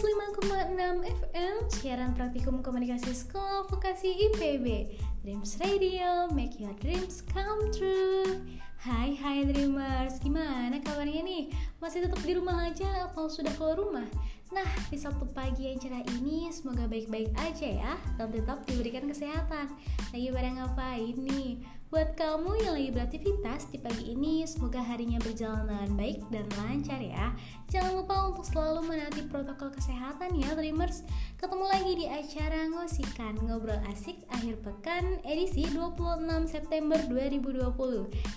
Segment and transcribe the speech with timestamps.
[0.00, 8.40] 105,6 FM Siaran Praktikum Komunikasi Sekolah Vokasi IPB Dreams Radio, make your dreams come true
[8.80, 11.52] Hai hai Dreamers, gimana kabarnya nih?
[11.84, 14.08] Masih tetap di rumah aja atau sudah keluar rumah?
[14.48, 19.68] Nah, di Sabtu pagi yang cerah ini semoga baik-baik aja ya dan tetap diberikan kesehatan.
[20.16, 21.60] Lagi pada ngapain nih?
[21.90, 27.02] Buat kamu yang lagi beraktivitas di pagi ini, semoga harinya berjalan dengan baik dan lancar
[27.02, 27.34] ya.
[27.66, 31.02] Jangan lupa untuk selalu menaati protokol kesehatan ya, Dreamers.
[31.34, 37.74] Ketemu lagi di acara Ngosikan, Ngobrol Asik Akhir Pekan edisi 26 September 2020.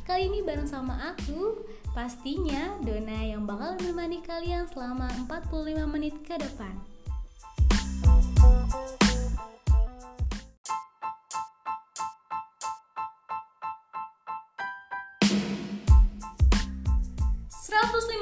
[0.02, 1.62] Kali ini bareng sama aku,
[1.94, 6.93] pastinya Dona yang bakal menemani kalian selama 45 menit ke depan.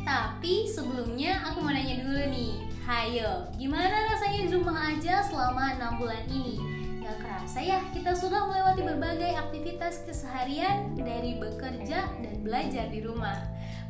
[0.00, 2.64] Tapi sebelumnya aku mau nanya dulu nih.
[2.88, 6.81] Hayo, gimana rasanya di rumah aja selama 6 bulan ini?
[7.12, 13.36] Gak kerasa ya, kita sudah melewati berbagai aktivitas keseharian dari bekerja dan belajar di rumah.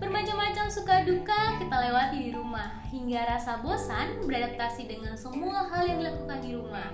[0.03, 6.03] Bermacam-macam suka duka kita lewati di rumah, hingga rasa bosan beradaptasi dengan semua hal yang
[6.03, 6.91] dilakukan di rumah.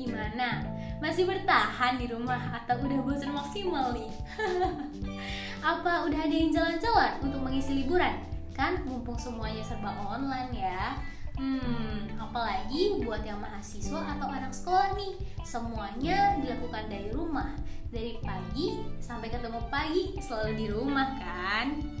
[0.00, 0.64] Gimana?
[0.96, 4.08] Masih bertahan di rumah atau udah bosan maksimal nih?
[5.76, 8.16] Apa udah ada yang jalan-jalan untuk mengisi liburan?
[8.56, 10.96] Kan mumpung semuanya serba online ya.
[11.36, 15.12] Hmm, apalagi buat yang mahasiswa atau anak sekolah nih,
[15.44, 17.52] semuanya dilakukan dari rumah.
[17.92, 21.96] Dari pagi sampai ketemu pagi selalu di rumah kan?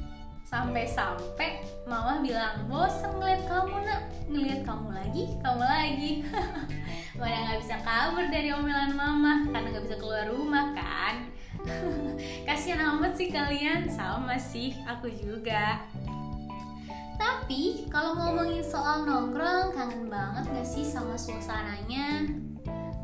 [0.46, 1.58] sampai-sampai
[1.90, 4.02] mama bilang bosan ngeliat kamu nak.
[4.30, 5.22] Ngeliat kamu lagi?
[5.42, 6.10] Kamu lagi.
[7.18, 11.26] Mana nggak bisa kabur dari omelan mama karena nggak bisa keluar rumah kan?
[12.46, 13.90] Kasihan amat sih kalian.
[13.90, 15.82] Sama sih aku juga
[17.26, 22.22] tapi kalau ngomongin soal nongkrong kangen banget gak sih sama suasananya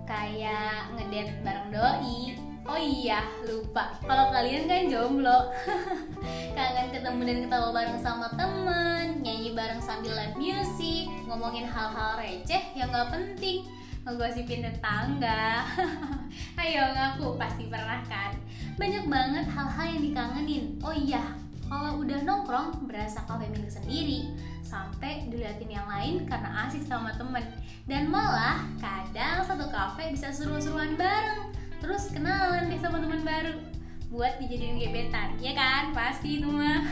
[0.06, 3.90] kayak ngedet bareng doi Oh iya, lupa.
[4.06, 5.50] Kalau kalian kan jomblo,
[6.56, 12.62] kangen ketemu dan ketawa bareng sama temen, nyanyi bareng sambil live music, ngomongin hal-hal receh
[12.78, 13.66] yang gak penting,
[14.06, 15.66] ngegosipin tetangga.
[16.62, 18.30] Ayo ngaku, pasti pernah kan?
[18.78, 20.78] Banyak banget hal-hal yang dikangenin.
[20.86, 21.34] Oh iya,
[21.72, 24.36] kalau udah nongkrong berasa kafe milik sendiri.
[24.60, 27.40] Sampai diliatin yang lain karena asik sama temen.
[27.88, 31.48] Dan malah kadang satu kafe bisa seru-seruan bareng.
[31.80, 33.56] Terus kenalan deh sama teman baru.
[34.12, 35.96] Buat dijadiin gebetan ya kan?
[35.96, 36.84] Pasti itu mah.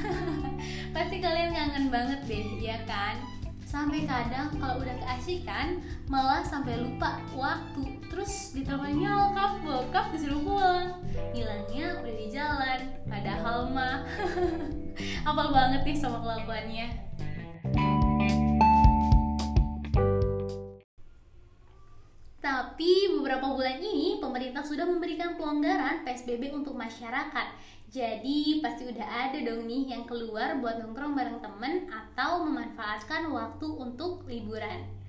[0.96, 3.20] Pasti kalian kangen banget deh ya kan?
[3.68, 10.98] Sampai kadang kalau udah keasikan malah sampai lupa waktu terus ditelepon nyokap bokap disuruh pulang
[11.30, 14.02] hilangnya udah di jalan padahal mah
[15.30, 16.90] apal banget nih sama kelakuannya
[22.40, 27.46] Tapi beberapa bulan ini pemerintah sudah memberikan pelonggaran PSBB untuk masyarakat.
[27.92, 33.66] Jadi pasti udah ada dong nih yang keluar buat nongkrong bareng temen atau memanfaatkan waktu
[33.68, 34.99] untuk liburan.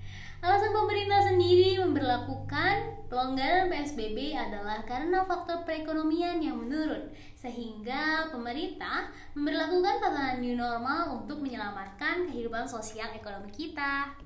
[0.42, 9.06] Alasan pemerintah sendiri memperlakukan pelonggaran PSBB adalah karena faktor perekonomian yang menurun, sehingga pemerintah
[9.38, 14.18] memperlakukan tatanan new normal untuk menyelamatkan kehidupan sosial ekonomi kita.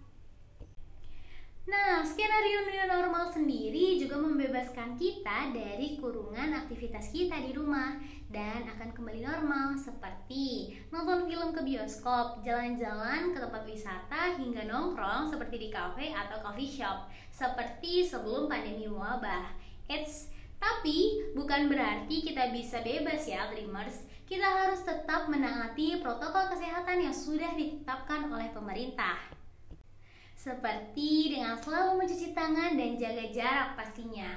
[1.66, 7.98] Nah, skenario new normal sendiri juga membebaskan kita dari kurungan aktivitas kita di rumah
[8.30, 15.26] dan akan kembali normal seperti nonton film ke bioskop, jalan-jalan ke tempat wisata hingga nongkrong
[15.26, 19.50] seperti di cafe atau coffee shop seperti sebelum pandemi wabah.
[19.90, 20.30] It's
[20.62, 24.06] tapi bukan berarti kita bisa bebas ya, Dreamers.
[24.22, 29.45] Kita harus tetap menaati protokol kesehatan yang sudah ditetapkan oleh pemerintah
[30.46, 34.31] seperti dengan selalu mencuci tangan dan jaga jarak pastinya.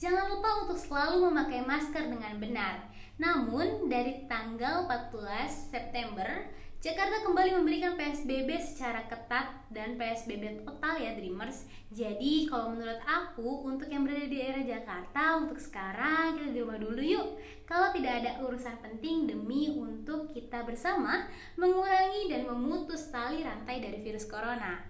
[0.00, 2.88] Jangan lupa untuk selalu memakai masker dengan benar.
[3.20, 6.48] Namun, dari tanggal 14 September,
[6.80, 11.68] Jakarta kembali memberikan PSBB secara ketat dan PSBB total ya Dreamers.
[11.92, 16.80] Jadi kalau menurut aku untuk yang berada di daerah Jakarta untuk sekarang kita di rumah
[16.80, 17.36] dulu yuk.
[17.68, 21.28] Kalau tidak ada urusan penting demi untuk kita bersama
[21.60, 24.89] mengurangi dan memutus tali rantai dari virus corona.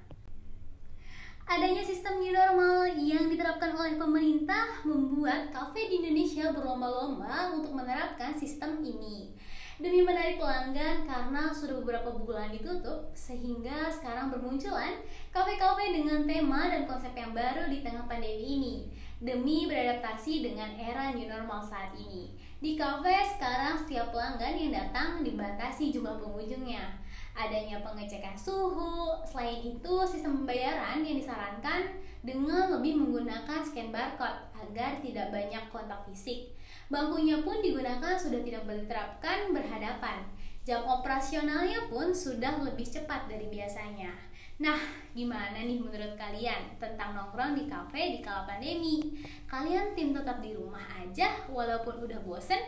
[1.48, 8.36] Adanya sistem new normal yang diterapkan oleh pemerintah membuat kafe di Indonesia berlomba-lomba untuk menerapkan
[8.36, 9.32] sistem ini.
[9.80, 15.00] Demi menarik pelanggan karena sudah beberapa bulan ditutup, sehingga sekarang bermunculan
[15.32, 18.74] kafe-kafe dengan tema dan konsep yang baru di tengah pandemi ini.
[19.16, 22.36] Demi beradaptasi dengan era new normal saat ini.
[22.60, 27.00] Di kafe sekarang setiap pelanggan yang datang dibatasi jumlah pengunjungnya
[27.34, 29.20] adanya pengecekan suhu.
[29.26, 36.00] Selain itu, sistem pembayaran yang disarankan dengan lebih menggunakan scan barcode agar tidak banyak kontak
[36.10, 36.52] fisik.
[36.90, 40.26] Bangkunya pun digunakan sudah tidak diterapkan berhadapan.
[40.60, 44.12] Jam operasionalnya pun sudah lebih cepat dari biasanya.
[44.60, 44.76] Nah,
[45.16, 49.16] gimana nih menurut kalian tentang nongkrong di kafe di kala pandemi?
[49.48, 52.60] Kalian tim tetap di rumah aja walaupun udah bosen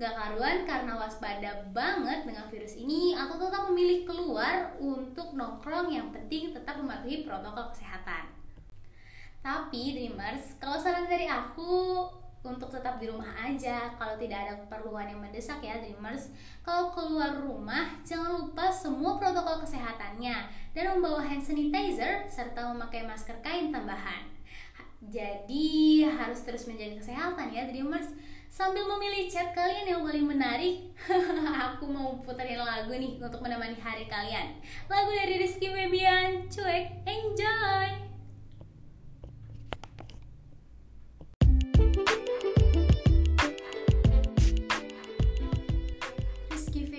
[0.00, 6.08] Gak karuan karena waspada banget dengan virus ini, aku tetap memilih keluar untuk nongkrong yang
[6.08, 8.32] penting tetap mematuhi protokol kesehatan.
[9.44, 12.08] Tapi Dreamers, kalau saran dari aku
[12.40, 16.32] untuk tetap di rumah aja kalau tidak ada keperluan yang mendesak ya Dreamers.
[16.64, 23.36] Kalau keluar rumah, jangan lupa semua protokol kesehatannya dan membawa hand sanitizer serta memakai masker
[23.44, 24.24] kain tambahan.
[25.12, 28.16] Jadi harus terus menjaga kesehatan ya Dreamers
[28.50, 30.90] Sambil memilih chat kalian yang paling menarik,
[31.70, 34.58] aku mau puterin lagu nih untuk menemani hari kalian.
[34.90, 38.10] Lagu dari Rizky Febian, cuek, enjoy!
[46.50, 46.90] Rizky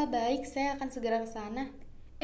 [0.00, 0.48] Pak, baik.
[0.48, 1.68] Saya akan segera ke sana.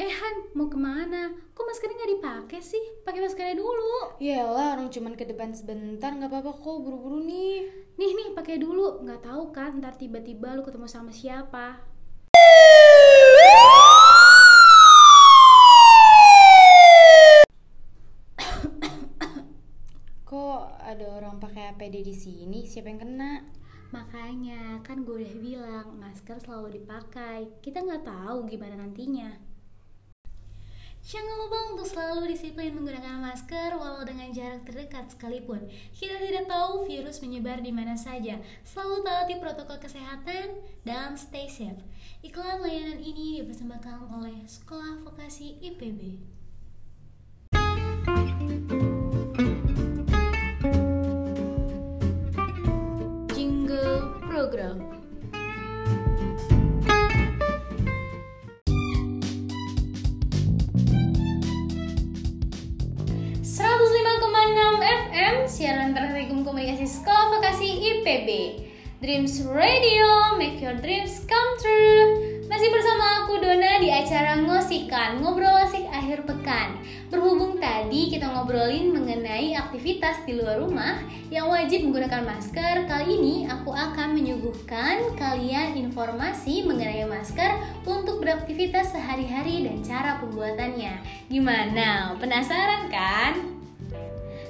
[0.01, 1.29] Eh Han, mau ke mana?
[1.53, 2.81] Kok maskernya nggak dipakai sih?
[3.05, 4.17] Pakai maskernya dulu.
[4.17, 6.81] Yalah, orang cuman ke depan sebentar, nggak apa-apa kok.
[6.81, 7.69] Buru-buru nih.
[8.01, 9.05] Nih nih, pakai dulu.
[9.05, 11.85] Nggak tahu kan, ntar tiba-tiba lu ketemu sama siapa.
[20.25, 22.65] Kok ada orang pakai APD di sini?
[22.65, 23.45] Siapa yang kena?
[23.95, 27.47] Makanya kan gue udah bilang masker selalu dipakai.
[27.63, 29.31] Kita nggak tahu gimana nantinya.
[31.07, 35.63] Jangan lupa untuk selalu disiplin menggunakan masker walau dengan jarak terdekat sekalipun.
[35.95, 38.43] Kita tidak tahu virus menyebar di mana saja.
[38.67, 41.79] Selalu taati protokol kesehatan dan stay safe.
[42.27, 46.36] Iklan layanan ini dipersembahkan oleh Sekolah Vokasi IPB.
[54.47, 54.79] Program.
[64.77, 68.29] FM siaran praktikum komunikasi sekolah vokasi IPB
[69.03, 75.51] Dreams Radio make your dreams come true masih bersama aku Dona di acara Ngosikan, ngobrol
[75.67, 76.79] asik akhir pekan.
[77.07, 80.99] Berhubung tadi kita ngobrolin mengenai aktivitas di luar rumah
[81.31, 88.91] yang wajib menggunakan masker, kali ini aku akan menyuguhkan kalian informasi mengenai masker untuk beraktivitas
[88.91, 90.99] sehari-hari dan cara pembuatannya.
[91.31, 92.19] Gimana?
[92.19, 93.56] Penasaran kan?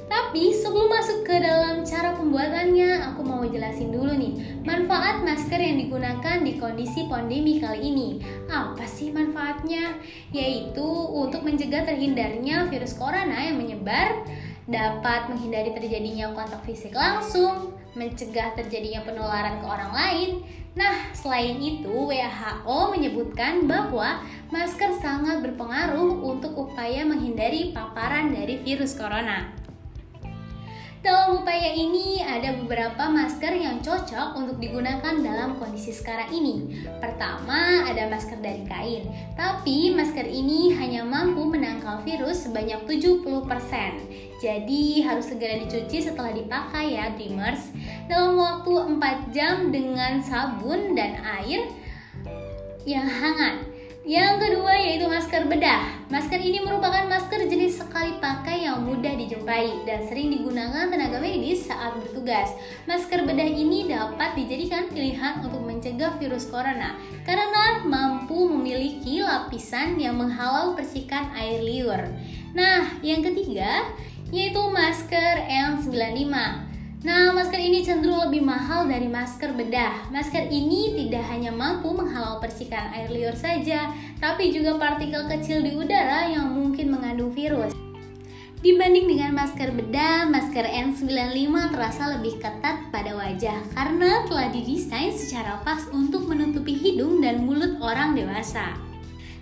[0.07, 5.83] Tapi sebelum masuk ke dalam cara pembuatannya, aku mau jelasin dulu nih manfaat masker yang
[5.83, 8.09] digunakan di kondisi pandemi kali ini.
[8.47, 9.99] Apa sih manfaatnya?
[10.31, 14.23] Yaitu untuk mencegah terhindarnya virus corona yang menyebar,
[14.67, 20.29] dapat menghindari terjadinya kontak fisik langsung, mencegah terjadinya penularan ke orang lain.
[20.77, 24.21] Nah, selain itu, WHO menyebutkan bahwa
[24.53, 29.56] masker sangat berpengaruh untuk upaya menghindari paparan dari virus corona.
[31.05, 36.85] Dalam upaya ini ada beberapa masker yang cocok untuk digunakan dalam kondisi sekarang ini.
[36.97, 39.05] Pertama, ada masker dari kain.
[39.37, 43.21] Tapi masker ini hanya mampu menangkal virus sebanyak 70%.
[44.41, 47.73] Jadi harus segera dicuci setelah dipakai ya Dreamers.
[48.09, 51.69] Dalam waktu 4 jam dengan sabun dan air
[52.89, 53.76] yang hangat.
[54.07, 55.83] Yang kedua yaitu masker bedah.
[56.07, 61.67] Masker ini merupakan masker jenis sekali pakai yang mudah dijumpai dan sering digunakan tenaga medis
[61.67, 62.55] saat bertugas.
[62.87, 66.95] Masker bedah ini dapat dijadikan pilihan untuk mencegah virus corona
[67.27, 72.07] karena mampu memiliki lapisan yang menghalau percikan air liur.
[72.55, 73.91] Nah, yang ketiga
[74.31, 76.66] yaitu masker N95.
[77.05, 80.09] Nah, masker ini cenderung lebih mahal dari masker bedah.
[80.09, 85.77] Masker ini tidak hanya mampu menghalau percikan air liur saja, tapi juga partikel kecil di
[85.77, 87.77] udara yang mungkin mengandung virus.
[88.65, 95.61] Dibanding dengan masker bedah, masker N95 terasa lebih ketat pada wajah karena telah didesain secara
[95.61, 98.73] pas untuk menutupi hidung dan mulut orang dewasa.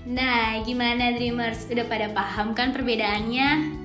[0.03, 1.71] Nah, gimana Dreamers?
[1.71, 3.84] Udah pada paham kan perbedaannya?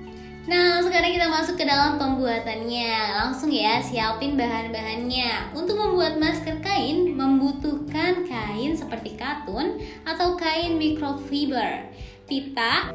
[0.50, 3.22] Nah, sekarang kita masuk ke dalam pembuatannya.
[3.22, 5.54] Langsung ya, siapin bahan-bahannya.
[5.54, 11.86] Untuk membuat masker kain, membutuhkan kain seperti katun atau kain microfiber,
[12.26, 12.90] pita,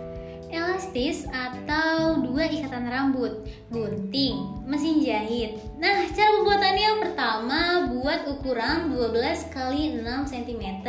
[0.52, 5.56] elastis atau dua ikatan rambut, gunting, mesin jahit.
[5.80, 10.84] Nah, cara pembuatannya yang pertama buat ukuran 12 x 6 cm,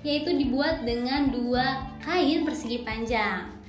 [0.00, 3.59] yaitu dibuat dengan dua kain persegi panjang.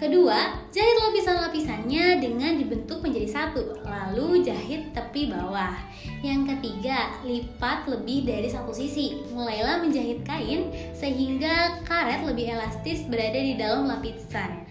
[0.00, 5.76] Kedua, jahit lapisan-lapisannya dengan dibentuk menjadi satu, lalu jahit tepi bawah.
[6.24, 9.20] Yang ketiga, lipat lebih dari satu sisi.
[9.36, 14.64] Mulailah menjahit kain sehingga karet lebih elastis berada di dalam lapisan.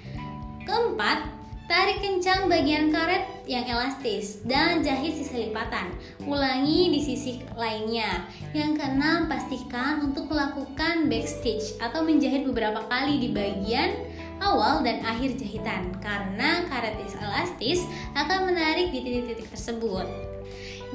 [0.66, 1.38] Keempat,
[1.70, 5.94] Tarik kencang bagian karet yang elastis dan jahit sisa lipatan.
[6.26, 8.26] Ulangi di sisi lainnya.
[8.58, 13.94] Yang keenam, pastikan untuk melakukan backstitch atau menjahit beberapa kali di bagian
[14.40, 20.08] awal dan akhir jahitan karena karet elastis akan menarik di titik-titik tersebut.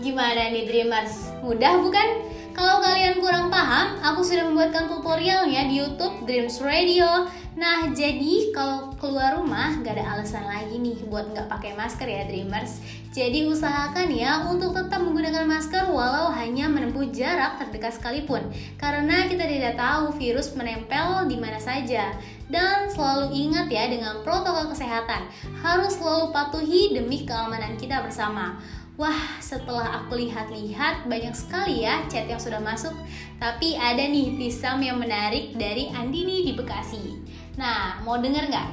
[0.03, 1.31] Gimana nih Dreamers?
[1.45, 2.09] Mudah bukan?
[2.55, 8.91] Kalau kalian kurang paham, aku sudah membuatkan tutorialnya di YouTube Dreams Radio Nah, jadi kalau
[8.99, 12.83] keluar rumah gak ada alasan lagi nih buat nggak pakai masker ya Dreamers.
[13.15, 18.53] Jadi usahakan ya untuk tetap menggunakan masker walau hanya menempuh jarak terdekat sekalipun.
[18.77, 22.13] Karena kita tidak tahu virus menempel di mana saja.
[22.53, 25.25] Dan selalu ingat ya dengan protokol kesehatan.
[25.65, 28.61] Harus selalu patuhi demi keamanan kita bersama.
[28.95, 32.95] Wah, setelah aku lihat-lihat banyak sekali ya chat yang sudah masuk.
[33.41, 37.19] Tapi ada nih pisam yang menarik dari Andini di Bekasi.
[37.59, 38.69] Nah, mau denger nggak?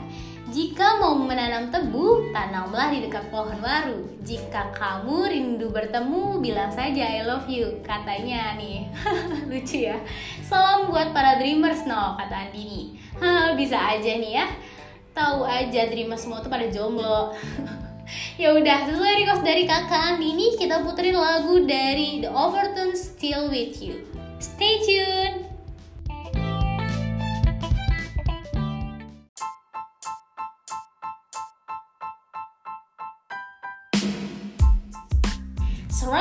[0.51, 4.03] Jika mau menanam tebu, tanamlah di dekat pohon waru.
[4.19, 7.79] Jika kamu rindu bertemu, bilang saja I love you.
[7.79, 8.91] Katanya nih,
[9.47, 9.95] lucu ya.
[10.43, 12.99] Salam buat para dreamers, no, kata Andini.
[13.55, 14.45] Bisa aja nih ya.
[15.15, 17.31] Tahu aja dreamers semua tuh pada jomblo.
[18.41, 23.79] ya udah, sesuai request dari kakak Andini, kita puterin lagu dari The Overtones Still With
[23.79, 24.03] You.
[24.43, 25.40] Stay tuned!
[36.01, 36.17] 105,6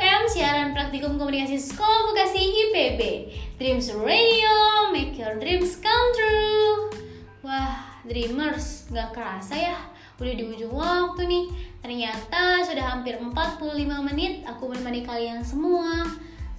[0.00, 3.00] FM siaran praktikum komunikasi Sekolah Vokasi IPB
[3.60, 6.88] Dreams Radio, make your dreams come true.
[7.44, 9.76] Wah, Dreamers, gak kerasa ya.
[10.16, 11.44] Udah di ujung waktu nih.
[11.84, 13.60] Ternyata sudah hampir 45
[14.08, 16.08] menit aku menemani kalian semua.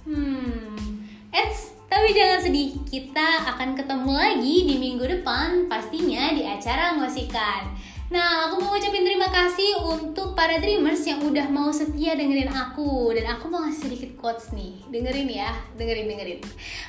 [0.06, 1.02] Hmm,
[1.34, 7.74] Eits, tapi jangan sedih, kita akan ketemu lagi di minggu depan pastinya di acara ngosikan.
[8.14, 13.14] Nah, aku mau ucapin terima kasih untuk para dreamers yang udah mau setia dengerin aku.
[13.14, 14.82] Dan aku mau ngasih sedikit quotes nih.
[14.90, 16.40] Dengerin ya, dengerin, dengerin.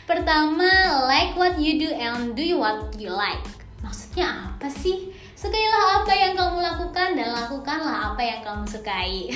[0.09, 3.45] Pertama, like what you do and do what you like.
[3.85, 5.13] Maksudnya apa sih?
[5.37, 9.29] Sukailah apa yang kamu lakukan dan lakukanlah apa yang kamu sukai.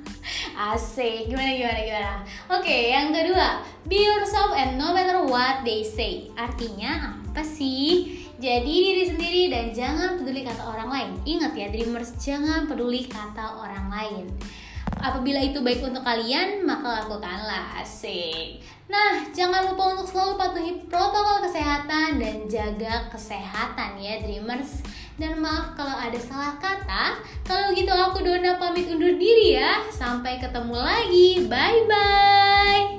[0.68, 2.14] Asik, gimana gimana gimana?
[2.52, 3.62] Oke, yang kedua.
[3.88, 6.28] Be yourself and no matter what they say.
[6.36, 8.27] Artinya apa sih?
[8.38, 11.10] Jadi diri sendiri dan jangan peduli kata orang lain.
[11.26, 14.24] Ingat ya Dreamers, jangan peduli kata orang lain.
[14.98, 17.82] Apabila itu baik untuk kalian, maka lakukanlah.
[17.82, 18.62] Asik.
[18.86, 24.86] Nah, jangan lupa untuk selalu patuhi protokol kesehatan dan jaga kesehatan ya Dreamers.
[25.18, 27.18] Dan maaf kalau ada salah kata.
[27.42, 29.82] Kalau gitu aku Dona pamit undur diri ya.
[29.90, 31.42] Sampai ketemu lagi.
[31.50, 32.97] Bye bye.